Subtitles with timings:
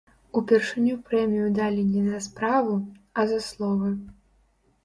[0.39, 2.73] Упершыню прэмію далі не за справу,
[3.19, 3.93] а за словы.